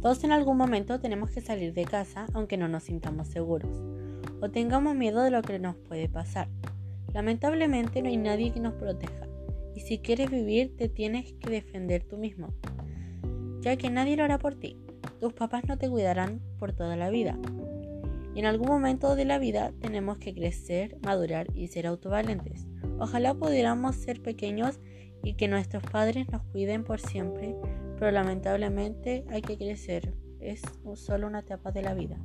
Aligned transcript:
Todos 0.00 0.24
en 0.24 0.32
algún 0.32 0.56
momento 0.56 0.98
tenemos 0.98 1.30
que 1.30 1.42
salir 1.42 1.74
de 1.74 1.84
casa 1.84 2.26
aunque 2.32 2.56
no 2.56 2.68
nos 2.68 2.84
sintamos 2.84 3.28
seguros 3.28 3.70
o 4.40 4.50
tengamos 4.50 4.94
miedo 4.94 5.22
de 5.22 5.30
lo 5.30 5.42
que 5.42 5.58
nos 5.58 5.76
puede 5.76 6.08
pasar. 6.08 6.48
Lamentablemente 7.12 8.00
no 8.00 8.08
hay 8.08 8.16
nadie 8.16 8.52
que 8.52 8.60
nos 8.60 8.74
proteja 8.74 9.26
y 9.74 9.80
si 9.80 9.98
quieres 9.98 10.30
vivir 10.30 10.76
te 10.76 10.88
tienes 10.88 11.32
que 11.34 11.50
defender 11.50 12.04
tú 12.04 12.16
mismo, 12.16 12.48
ya 13.60 13.76
que 13.76 13.90
nadie 13.90 14.16
lo 14.16 14.24
hará 14.24 14.38
por 14.38 14.54
ti. 14.54 14.78
Tus 15.20 15.32
papás 15.34 15.64
no 15.68 15.76
te 15.76 15.90
cuidarán 15.90 16.40
por 16.58 16.72
toda 16.72 16.96
la 16.96 17.10
vida. 17.10 17.38
Y 18.34 18.38
en 18.38 18.46
algún 18.46 18.68
momento 18.68 19.16
de 19.16 19.24
la 19.24 19.38
vida 19.38 19.72
tenemos 19.80 20.18
que 20.18 20.32
crecer, 20.32 20.96
madurar 21.02 21.48
y 21.54 21.68
ser 21.68 21.86
autovalentes. 21.86 22.66
Ojalá 22.98 23.34
pudiéramos 23.34 23.96
ser 23.96 24.22
pequeños 24.22 24.80
y 25.22 25.34
que 25.34 25.48
nuestros 25.48 25.82
padres 25.82 26.30
nos 26.30 26.42
cuiden 26.44 26.84
por 26.84 27.00
siempre, 27.00 27.54
pero 28.00 28.12
lamentablemente 28.12 29.26
hay 29.28 29.42
que 29.42 29.58
crecer. 29.58 30.14
Es 30.40 30.62
solo 30.94 31.26
una 31.26 31.40
etapa 31.40 31.70
de 31.70 31.82
la 31.82 31.92
vida. 31.92 32.16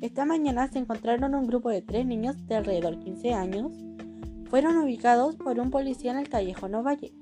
Esta 0.00 0.24
mañana 0.24 0.68
se 0.68 0.78
encontraron 0.78 1.34
un 1.34 1.48
grupo 1.48 1.68
de 1.68 1.82
tres 1.82 2.06
niños 2.06 2.46
de 2.46 2.54
alrededor 2.54 3.00
15 3.00 3.34
años. 3.34 3.72
Fueron 4.48 4.78
ubicados 4.78 5.34
por 5.34 5.58
un 5.58 5.72
policía 5.72 6.12
en 6.12 6.18
el 6.18 6.28
callejón 6.28 6.76
Ovalle. 6.76 7.12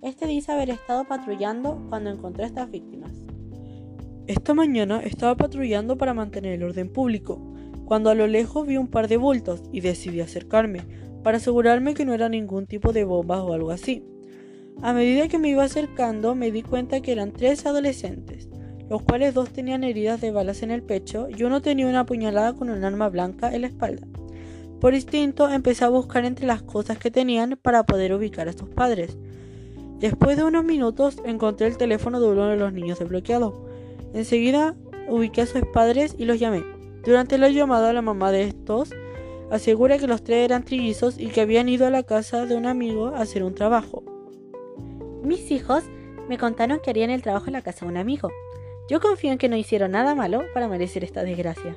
Este 0.00 0.26
dice 0.26 0.50
haber 0.50 0.70
estado 0.70 1.04
patrullando 1.04 1.86
cuando 1.90 2.08
encontró 2.08 2.44
a 2.44 2.46
estas 2.46 2.70
víctimas. 2.70 3.12
Esta 4.26 4.54
mañana 4.54 5.00
estaba 5.00 5.36
patrullando 5.36 5.98
para 5.98 6.14
mantener 6.14 6.54
el 6.54 6.62
orden 6.62 6.90
público, 6.90 7.51
cuando 7.84 8.10
a 8.10 8.14
lo 8.14 8.26
lejos 8.26 8.66
vi 8.66 8.76
un 8.76 8.88
par 8.88 9.08
de 9.08 9.16
bultos 9.16 9.62
y 9.72 9.80
decidí 9.80 10.20
acercarme, 10.20 10.80
para 11.22 11.36
asegurarme 11.36 11.94
que 11.94 12.04
no 12.04 12.14
era 12.14 12.28
ningún 12.28 12.66
tipo 12.66 12.92
de 12.92 13.04
bombas 13.04 13.40
o 13.40 13.52
algo 13.52 13.70
así. 13.70 14.04
A 14.82 14.92
medida 14.92 15.28
que 15.28 15.38
me 15.38 15.48
iba 15.48 15.64
acercando 15.64 16.34
me 16.34 16.50
di 16.50 16.62
cuenta 16.62 17.00
que 17.00 17.12
eran 17.12 17.32
tres 17.32 17.66
adolescentes 17.66 18.48
los 18.92 19.02
cuales 19.04 19.32
dos 19.32 19.48
tenían 19.48 19.84
heridas 19.84 20.20
de 20.20 20.30
balas 20.32 20.62
en 20.62 20.70
el 20.70 20.82
pecho 20.82 21.28
y 21.34 21.44
uno 21.44 21.62
tenía 21.62 21.86
una 21.86 22.04
puñalada 22.04 22.52
con 22.52 22.68
un 22.68 22.84
arma 22.84 23.08
blanca 23.08 23.54
en 23.54 23.62
la 23.62 23.68
espalda. 23.68 24.06
Por 24.82 24.92
instinto 24.92 25.48
empecé 25.48 25.86
a 25.86 25.88
buscar 25.88 26.26
entre 26.26 26.46
las 26.46 26.60
cosas 26.60 26.98
que 26.98 27.10
tenían 27.10 27.58
para 27.62 27.84
poder 27.84 28.12
ubicar 28.12 28.50
a 28.50 28.52
sus 28.52 28.68
padres. 28.68 29.16
Después 29.98 30.36
de 30.36 30.44
unos 30.44 30.64
minutos 30.64 31.16
encontré 31.24 31.68
el 31.68 31.78
teléfono 31.78 32.20
de 32.20 32.26
uno 32.26 32.48
de 32.48 32.58
los 32.58 32.74
niños 32.74 32.98
desbloqueado. 32.98 33.66
Enseguida 34.12 34.74
ubiqué 35.08 35.40
a 35.40 35.46
sus 35.46 35.62
padres 35.72 36.14
y 36.18 36.26
los 36.26 36.38
llamé. 36.38 36.62
Durante 37.04 37.36
la 37.36 37.48
llamada 37.48 37.92
la 37.92 38.02
mamá 38.02 38.30
de 38.30 38.44
estos 38.44 38.90
asegura 39.50 39.98
que 39.98 40.06
los 40.06 40.22
tres 40.22 40.44
eran 40.44 40.64
trillizos 40.64 41.18
y 41.18 41.28
que 41.28 41.40
habían 41.40 41.68
ido 41.68 41.86
a 41.86 41.90
la 41.90 42.04
casa 42.04 42.46
de 42.46 42.54
un 42.54 42.66
amigo 42.66 43.08
a 43.08 43.20
hacer 43.20 43.42
un 43.42 43.54
trabajo. 43.54 44.04
Mis 45.22 45.50
hijos 45.50 45.84
me 46.28 46.38
contaron 46.38 46.78
que 46.80 46.90
harían 46.90 47.10
el 47.10 47.22
trabajo 47.22 47.46
en 47.48 47.54
la 47.54 47.62
casa 47.62 47.84
de 47.84 47.92
un 47.92 47.98
amigo. 47.98 48.30
Yo 48.88 49.00
confío 49.00 49.32
en 49.32 49.38
que 49.38 49.48
no 49.48 49.56
hicieron 49.56 49.90
nada 49.90 50.14
malo 50.14 50.42
para 50.54 50.68
merecer 50.68 51.02
esta 51.02 51.24
desgracia. 51.24 51.76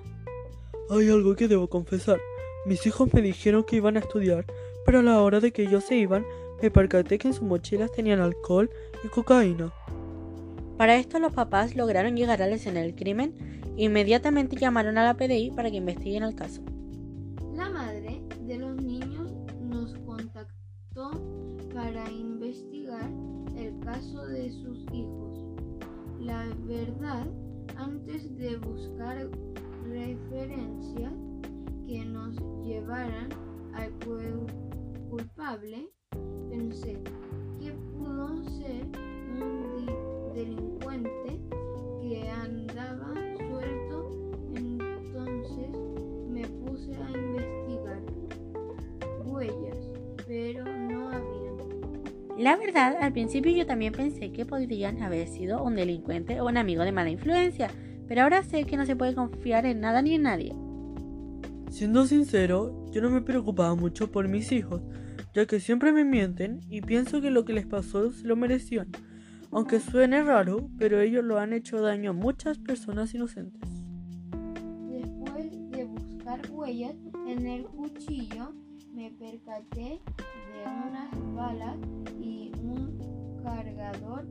Hay 0.90 1.10
algo 1.10 1.36
que 1.36 1.48
debo 1.48 1.68
confesar. 1.68 2.20
Mis 2.66 2.86
hijos 2.86 3.12
me 3.14 3.22
dijeron 3.22 3.64
que 3.64 3.78
iban 3.78 3.98
a 3.98 4.02
estudiar, 4.02 4.46
pero 4.86 5.00
a 5.00 5.04
la 5.04 5.22
hora 5.22 5.40
de 5.40 5.52
que 5.52 5.64
ellos 5.64 5.84
se 5.84 5.96
iban, 5.96 6.26
me 6.62 6.70
percaté 6.70 7.18
que 7.18 7.28
en 7.28 7.34
sus 7.34 7.44
mochilas 7.44 7.92
tenían 7.92 8.20
alcohol 8.20 8.70
y 9.04 9.08
cocaína. 9.08 9.74
Para 10.78 10.96
esto 10.98 11.20
los 11.20 11.34
papás 11.34 11.76
lograron 11.76 12.16
llegar 12.16 12.42
a 12.42 12.48
la 12.48 12.56
escena 12.56 12.82
del 12.82 12.96
crimen 12.96 13.34
inmediatamente 13.78 14.56
llamaron 14.56 14.98
a 14.98 15.06
la 15.06 15.16
PDI 15.16 15.52
para 15.52 15.70
que 15.70 15.78
investiguen 15.78 16.24
el 16.24 16.36
caso. 16.36 16.62
La 17.54 17.70
madre 17.70 18.22
de 18.42 18.58
los 18.58 18.76
niños 18.82 19.34
nos 19.62 19.94
contactó 20.00 21.12
para 21.74 22.10
investigar 22.12 23.10
el 23.58 23.80
caso 23.80 24.26
de 24.28 24.52
sus 24.52 24.86
hijos 24.94 25.46
la 26.26 26.48
verdad 26.66 27.28
antes 27.78 28.36
de 28.38 28.58
buscar 28.58 29.30
referencias 29.84 31.14
que 31.86 32.04
nos 32.04 32.36
llevaran 32.66 33.30
al 33.76 33.92
culpable, 35.10 35.88
pensé 36.50 37.00
que 37.60 37.72
pudo 37.72 38.44
ser 38.58 38.75
la 52.38 52.58
verdad, 52.58 52.98
al 53.00 53.14
principio 53.14 53.56
yo 53.56 53.66
también 53.66 53.94
pensé 53.94 54.32
que 54.32 54.46
podrían 54.46 55.02
haber 55.02 55.28
sido 55.28 55.64
un 55.64 55.76
delincuente 55.76 56.42
o 56.42 56.48
un 56.48 56.58
amigo 56.58 56.84
de 56.84 56.92
mala 56.92 57.10
influencia, 57.10 57.70
pero 58.08 58.24
ahora 58.24 58.44
sé 58.44 58.66
que 58.66 58.76
no 58.78 58.86
se 58.86 58.96
puede 58.96 59.16
confiar 59.16 59.66
en 59.66 59.80
nada 59.80 60.02
ni 60.02 60.16
en 60.16 60.24
nadie. 60.24 60.54
Siendo 61.70 62.06
sincero, 62.06 62.86
yo 62.92 63.02
no 63.02 63.10
me 63.10 63.22
preocupaba 63.22 63.76
mucho 63.76 64.12
por 64.12 64.28
mis 64.28 64.52
hijos, 64.52 64.82
ya 65.34 65.46
que 65.46 65.60
siempre 65.60 65.92
me 65.92 66.04
mienten 66.04 66.62
y 66.70 66.82
pienso 66.82 67.22
que 67.22 67.32
lo 67.32 67.46
que 67.46 67.54
les 67.54 67.66
pasó 67.66 68.12
se 68.12 68.28
lo 68.28 68.36
merecían. 68.36 68.90
Aunque 69.52 69.80
suene 69.80 70.22
raro, 70.24 70.70
pero 70.78 71.00
ellos 71.00 71.24
lo 71.24 71.40
han 71.40 71.54
hecho 71.54 71.82
daño 71.82 72.12
a 72.12 72.14
muchas 72.14 72.58
personas 72.58 73.14
inocentes. 73.14 73.62
Después 74.90 75.72
de 75.72 75.86
buscar 75.86 76.42
huellas 76.52 76.96
en 77.28 77.46
el 77.48 77.64
cuchillo, 77.64 78.54
me 78.96 79.12
percaté 79.12 80.00
de 80.54 80.64
unas 80.88 81.36
balas 81.36 81.78
y 82.18 82.50
un 82.64 82.98
cargador 83.44 84.26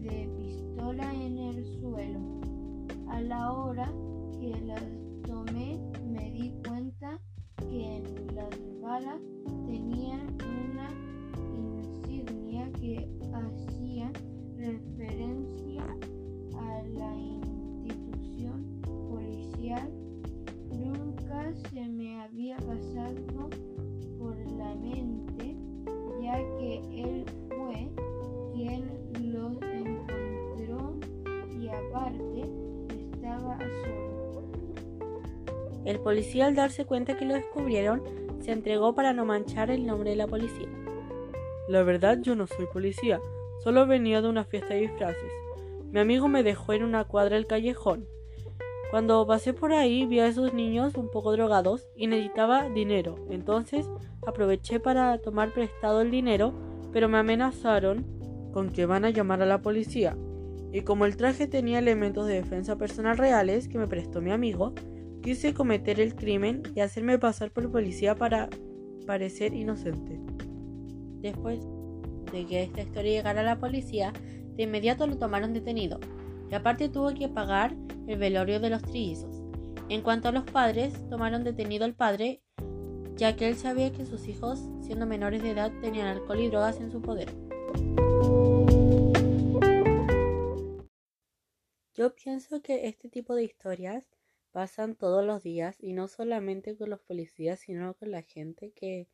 de 0.00 0.30
pistola 0.38 1.12
en 1.12 1.36
el 1.36 1.64
suelo. 1.78 2.20
A 3.10 3.20
la 3.20 3.52
hora 3.52 3.92
que 4.40 4.58
las 4.62 4.82
tomé 5.22 5.78
me 6.02 6.30
di 6.30 6.50
cuenta 6.66 7.20
que 7.68 8.02
las 8.34 8.80
balas 8.80 9.20
tenían 9.66 10.34
una 10.64 10.88
insignia 11.54 12.72
que 12.80 13.06
hacía 13.34 14.10
referencia 14.56 15.84
a 16.58 16.82
la 16.94 17.14
institución 17.84 18.80
policial. 19.10 19.92
Nunca 20.70 21.52
se 21.70 21.86
me 21.86 22.22
había 22.22 22.56
pasado 22.56 23.50
ya 26.22 26.38
que 26.58 26.80
él 26.92 27.24
fue 27.48 27.88
quien 28.52 28.90
los 29.30 29.52
encontró 29.62 30.94
y 31.52 31.68
aparte 31.68 32.44
estaba 33.12 33.58
solo. 33.58 34.42
El 35.84 36.00
policía 36.00 36.46
al 36.46 36.56
darse 36.56 36.84
cuenta 36.84 37.16
que 37.16 37.24
lo 37.24 37.34
descubrieron, 37.34 38.02
se 38.40 38.52
entregó 38.52 38.94
para 38.94 39.12
no 39.12 39.24
manchar 39.24 39.70
el 39.70 39.86
nombre 39.86 40.10
de 40.10 40.16
la 40.16 40.26
policía. 40.26 40.68
La 41.68 41.82
verdad 41.82 42.18
yo 42.20 42.34
no 42.34 42.46
soy 42.46 42.66
policía, 42.66 43.20
solo 43.62 43.86
venía 43.86 44.20
de 44.20 44.28
una 44.28 44.44
fiesta 44.44 44.74
de 44.74 44.80
disfraces. 44.80 45.32
Mi 45.90 46.00
amigo 46.00 46.28
me 46.28 46.42
dejó 46.42 46.72
en 46.72 46.82
una 46.82 47.04
cuadra 47.04 47.36
del 47.36 47.46
callejón. 47.46 48.06
Cuando 48.90 49.26
pasé 49.26 49.52
por 49.52 49.72
ahí 49.72 50.06
vi 50.06 50.20
a 50.20 50.28
esos 50.28 50.54
niños 50.54 50.94
un 50.94 51.10
poco 51.10 51.32
drogados 51.32 51.88
y 51.96 52.06
necesitaba 52.06 52.68
dinero, 52.68 53.16
entonces 53.30 53.88
aproveché 54.26 54.78
para 54.78 55.18
tomar 55.18 55.52
prestado 55.52 56.00
el 56.00 56.10
dinero, 56.10 56.54
pero 56.92 57.08
me 57.08 57.18
amenazaron 57.18 58.06
con 58.52 58.70
que 58.70 58.86
van 58.86 59.04
a 59.04 59.10
llamar 59.10 59.42
a 59.42 59.46
la 59.46 59.60
policía. 59.60 60.16
Y 60.72 60.82
como 60.82 61.04
el 61.04 61.16
traje 61.16 61.46
tenía 61.46 61.78
elementos 61.78 62.26
de 62.26 62.34
defensa 62.34 62.76
personal 62.76 63.18
reales 63.18 63.68
que 63.68 63.78
me 63.78 63.88
prestó 63.88 64.20
mi 64.20 64.30
amigo, 64.30 64.72
quise 65.22 65.52
cometer 65.52 66.00
el 66.00 66.14
crimen 66.14 66.62
y 66.74 66.80
hacerme 66.80 67.18
pasar 67.18 67.50
por 67.50 67.70
policía 67.70 68.14
para 68.14 68.48
parecer 69.06 69.52
inocente. 69.52 70.20
Después 71.20 71.60
de 72.32 72.46
que 72.46 72.62
esta 72.62 72.82
historia 72.82 73.12
llegara 73.12 73.40
a 73.40 73.44
la 73.44 73.58
policía, 73.58 74.12
de 74.54 74.62
inmediato 74.62 75.06
lo 75.06 75.18
tomaron 75.18 75.52
detenido 75.52 75.98
y 76.50 76.54
aparte 76.54 76.88
tuvo 76.88 77.12
que 77.14 77.28
pagar 77.28 77.74
el 78.06 78.18
velorio 78.18 78.60
de 78.60 78.70
los 78.70 78.82
trillizos. 78.82 79.42
En 79.88 80.02
cuanto 80.02 80.28
a 80.28 80.32
los 80.32 80.44
padres, 80.44 80.94
tomaron 81.08 81.44
detenido 81.44 81.84
al 81.84 81.94
padre, 81.94 82.42
ya 83.14 83.36
que 83.36 83.48
él 83.48 83.56
sabía 83.56 83.92
que 83.92 84.04
sus 84.04 84.26
hijos, 84.28 84.60
siendo 84.82 85.06
menores 85.06 85.42
de 85.42 85.50
edad, 85.50 85.72
tenían 85.80 86.06
alcohol 86.06 86.40
y 86.40 86.48
drogas 86.48 86.80
en 86.80 86.90
su 86.90 87.00
poder. 87.00 87.32
Yo 91.94 92.14
pienso 92.14 92.60
que 92.60 92.88
este 92.88 93.08
tipo 93.08 93.34
de 93.34 93.44
historias 93.44 94.06
pasan 94.52 94.96
todos 94.96 95.24
los 95.24 95.42
días 95.42 95.76
y 95.80 95.92
no 95.92 96.08
solamente 96.08 96.76
con 96.76 96.90
los 96.90 97.00
policías, 97.00 97.60
sino 97.60 97.94
con 97.94 98.10
la 98.10 98.22
gente 98.22 98.72
que 98.72 99.08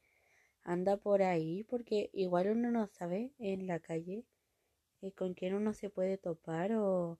anda 0.62 0.96
por 0.96 1.22
ahí, 1.22 1.64
porque 1.64 2.10
igual 2.12 2.48
uno 2.50 2.70
no 2.70 2.86
sabe 2.88 3.32
en 3.38 3.66
la 3.66 3.80
calle 3.80 4.24
eh, 5.00 5.12
con 5.12 5.34
quién 5.34 5.54
uno 5.54 5.74
se 5.74 5.90
puede 5.90 6.18
topar 6.18 6.72
o 6.72 7.18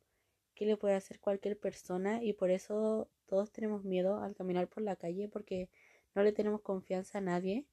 le 0.65 0.77
puede 0.77 0.95
hacer 0.95 1.21
cualquier 1.21 1.59
persona 1.59 2.23
y 2.23 2.33
por 2.33 2.51
eso 2.51 3.09
todos 3.27 3.51
tenemos 3.51 3.85
miedo 3.85 4.21
al 4.21 4.35
caminar 4.35 4.69
por 4.69 4.83
la 4.83 4.97
calle 4.97 5.29
porque 5.29 5.71
no 6.15 6.23
le 6.23 6.33
tenemos 6.33 6.61
confianza 6.61 7.19
a 7.19 7.21
nadie 7.23 7.67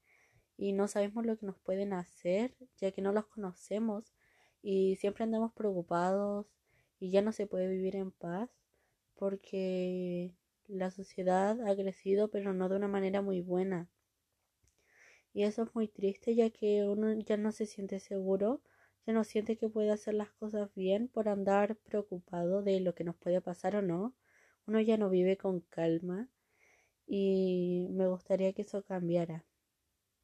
y 0.56 0.72
no 0.72 0.88
sabemos 0.88 1.26
lo 1.26 1.36
que 1.38 1.46
nos 1.46 1.58
pueden 1.58 1.92
hacer, 1.92 2.54
ya 2.76 2.92
que 2.92 3.02
no 3.02 3.12
los 3.12 3.26
conocemos 3.26 4.12
y 4.62 4.96
siempre 4.96 5.24
andamos 5.24 5.52
preocupados 5.52 6.46
y 6.98 7.10
ya 7.10 7.22
no 7.22 7.32
se 7.32 7.46
puede 7.46 7.68
vivir 7.68 7.96
en 7.96 8.10
paz 8.10 8.50
porque 9.14 10.34
la 10.68 10.90
sociedad 10.90 11.60
ha 11.66 11.76
crecido 11.76 12.28
pero 12.28 12.52
no 12.52 12.68
de 12.68 12.76
una 12.76 12.88
manera 12.88 13.22
muy 13.22 13.40
buena. 13.40 13.88
Y 15.32 15.44
eso 15.44 15.62
es 15.62 15.74
muy 15.74 15.88
triste 15.88 16.34
ya 16.34 16.50
que 16.50 16.84
uno 16.84 17.12
ya 17.20 17.36
no 17.36 17.52
se 17.52 17.66
siente 17.66 18.00
seguro, 18.00 18.60
ya 19.06 19.12
no 19.12 19.24
siente 19.24 19.56
que 19.58 19.68
puede 19.68 19.90
hacer 19.90 20.14
las 20.14 20.30
cosas 20.32 20.74
bien 20.74 21.08
por 21.08 21.28
andar 21.28 21.76
preocupado 21.76 22.62
de 22.62 22.80
lo 22.80 22.94
que 22.94 23.04
nos 23.04 23.16
puede 23.16 23.40
pasar 23.40 23.76
o 23.76 23.82
no. 23.82 24.14
Uno 24.66 24.80
ya 24.80 24.96
no 24.98 25.10
vive 25.10 25.36
con 25.36 25.60
calma 25.60 26.28
y 27.06 27.88
me 27.90 28.08
gustaría 28.08 28.52
que 28.54 28.62
eso 28.62 28.84
cambiara. 28.84 29.44